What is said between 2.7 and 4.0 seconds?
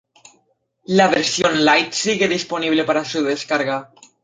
para su descarga.